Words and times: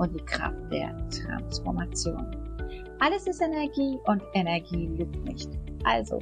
und 0.00 0.14
die 0.18 0.24
Kraft 0.24 0.56
der 0.72 0.96
Transformation. 1.10 2.34
Alles 3.00 3.26
ist 3.26 3.42
Energie 3.42 3.98
und 4.06 4.22
Energie 4.32 4.86
lügt 4.86 5.24
nicht. 5.24 5.50
Also, 5.84 6.18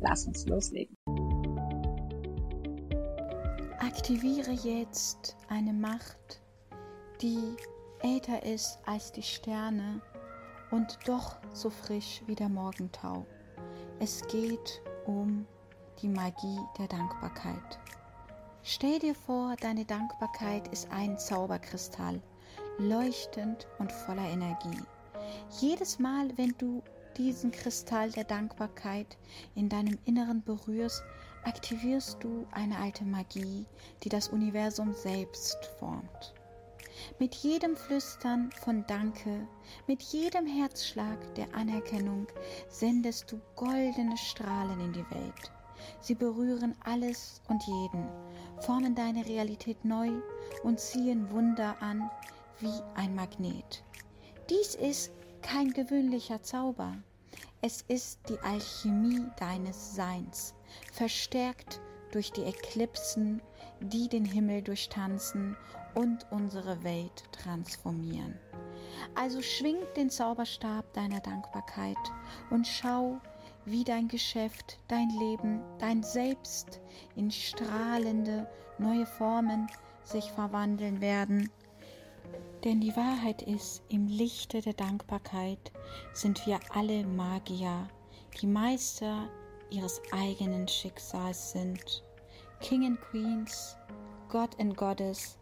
lass 0.00 0.26
uns 0.26 0.46
loslegen. 0.46 0.96
Aktiviere 3.78 4.52
jetzt 4.52 5.36
eine 5.48 5.74
Macht, 5.74 6.40
die 7.20 7.56
älter 8.00 8.42
ist 8.42 8.78
als 8.86 9.12
die 9.12 9.22
Sterne 9.22 10.00
und 10.70 10.98
doch 11.06 11.36
so 11.52 11.68
frisch 11.68 12.22
wie 12.26 12.34
der 12.34 12.48
Morgentau. 12.48 13.26
Es 13.98 14.26
geht 14.28 14.80
um 15.04 15.46
die 16.00 16.08
Magie 16.08 16.58
der 16.78 16.88
Dankbarkeit. 16.88 17.78
Stell 18.62 18.98
dir 18.98 19.14
vor, 19.14 19.56
deine 19.60 19.84
Dankbarkeit 19.84 20.68
ist 20.68 20.90
ein 20.90 21.18
Zauberkristall, 21.18 22.22
leuchtend 22.80 23.68
und 23.78 23.92
voller 23.92 24.28
Energie. 24.28 24.82
Jedes 25.60 25.98
Mal, 25.98 26.30
wenn 26.36 26.54
du 26.58 26.82
diesen 27.16 27.50
Kristall 27.50 28.10
der 28.10 28.24
Dankbarkeit 28.24 29.18
in 29.54 29.68
deinem 29.68 29.98
Inneren 30.06 30.42
berührst, 30.42 31.02
aktivierst 31.44 32.22
du 32.22 32.46
eine 32.52 32.78
alte 32.78 33.04
Magie, 33.04 33.66
die 34.02 34.08
das 34.08 34.28
Universum 34.28 34.92
selbst 34.94 35.58
formt. 35.78 36.34
Mit 37.18 37.34
jedem 37.34 37.76
Flüstern 37.76 38.50
von 38.62 38.84
Danke, 38.86 39.46
mit 39.86 40.02
jedem 40.02 40.46
Herzschlag 40.46 41.18
der 41.34 41.54
Anerkennung 41.54 42.26
sendest 42.68 43.32
du 43.32 43.40
goldene 43.56 44.16
Strahlen 44.16 44.80
in 44.80 44.92
die 44.92 45.10
Welt. 45.10 45.52
Sie 46.00 46.14
berühren 46.14 46.74
alles 46.84 47.40
und 47.48 47.62
jeden, 47.66 48.06
formen 48.58 48.94
deine 48.94 49.24
Realität 49.26 49.82
neu 49.84 50.10
und 50.62 50.78
ziehen 50.78 51.30
Wunder 51.30 51.76
an 51.80 52.10
wie 52.60 52.82
ein 52.94 53.14
Magnet. 53.14 53.82
Dies 54.48 54.74
ist 54.74 55.12
kein 55.42 55.72
gewöhnlicher 55.72 56.42
Zauber. 56.42 56.96
Es 57.62 57.82
ist 57.82 58.20
die 58.28 58.38
Alchemie 58.40 59.26
deines 59.38 59.94
Seins, 59.94 60.54
verstärkt 60.92 61.80
durch 62.12 62.32
die 62.32 62.42
Eklipsen, 62.42 63.40
die 63.80 64.08
den 64.08 64.24
Himmel 64.24 64.62
durchtanzen 64.62 65.56
und 65.94 66.26
unsere 66.30 66.82
Welt 66.84 67.24
transformieren. 67.32 68.38
Also 69.14 69.40
schwing 69.42 69.78
den 69.96 70.10
Zauberstab 70.10 70.92
deiner 70.92 71.20
Dankbarkeit 71.20 71.96
und 72.50 72.66
schau, 72.66 73.20
wie 73.64 73.84
dein 73.84 74.08
Geschäft, 74.08 74.78
dein 74.88 75.10
Leben, 75.10 75.60
dein 75.78 76.02
Selbst 76.02 76.80
in 77.14 77.30
strahlende 77.30 78.48
neue 78.78 79.06
Formen 79.06 79.66
sich 80.02 80.30
verwandeln 80.32 81.00
werden 81.00 81.50
denn 82.64 82.80
die 82.80 82.94
Wahrheit 82.96 83.42
ist, 83.42 83.82
im 83.88 84.06
Lichte 84.06 84.60
der 84.60 84.74
Dankbarkeit 84.74 85.72
sind 86.12 86.46
wir 86.46 86.60
alle 86.74 87.06
Magier, 87.06 87.88
die 88.40 88.46
Meister 88.46 89.28
ihres 89.70 90.00
eigenen 90.12 90.68
Schicksals 90.68 91.52
sind. 91.52 92.04
King 92.60 92.84
and 92.84 93.00
Queens, 93.00 93.76
God 94.28 94.50
and 94.60 94.76
Goddess, 94.76 95.38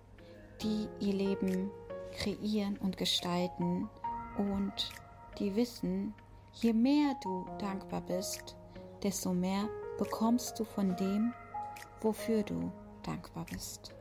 die 0.62 0.88
ihr 1.00 1.14
Leben 1.14 1.70
kreieren 2.12 2.76
und 2.78 2.96
gestalten 2.96 3.88
und 4.36 4.90
die 5.38 5.54
wissen, 5.56 6.14
je 6.54 6.72
mehr 6.72 7.14
du 7.22 7.46
dankbar 7.58 8.00
bist, 8.02 8.56
desto 9.02 9.32
mehr 9.32 9.68
bekommst 9.98 10.58
du 10.58 10.64
von 10.64 10.96
dem, 10.96 11.32
wofür 12.00 12.42
du 12.42 12.70
dankbar 13.02 13.46
bist. 13.50 13.94